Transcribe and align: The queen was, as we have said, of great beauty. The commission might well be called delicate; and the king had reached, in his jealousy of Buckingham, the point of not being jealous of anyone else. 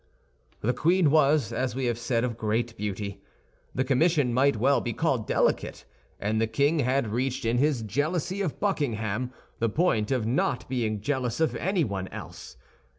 The 0.61 0.73
queen 0.73 1.11
was, 1.11 1.53
as 1.53 1.75
we 1.75 1.85
have 1.85 1.99
said, 1.99 2.23
of 2.23 2.35
great 2.35 2.75
beauty. 2.75 3.21
The 3.75 3.83
commission 3.83 4.33
might 4.33 4.55
well 4.57 4.81
be 4.81 4.93
called 4.93 5.27
delicate; 5.27 5.85
and 6.19 6.41
the 6.41 6.47
king 6.47 6.79
had 6.79 7.09
reached, 7.11 7.45
in 7.45 7.59
his 7.59 7.83
jealousy 7.83 8.41
of 8.41 8.59
Buckingham, 8.59 9.31
the 9.59 9.69
point 9.69 10.09
of 10.09 10.25
not 10.25 10.67
being 10.67 11.01
jealous 11.01 11.39
of 11.39 11.55
anyone 11.55 12.07
else. 12.07 12.57